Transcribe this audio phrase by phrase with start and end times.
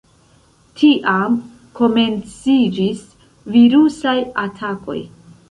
[0.79, 1.35] Tiam
[1.81, 3.05] komenciĝis
[3.59, 4.99] virusaj atakoj.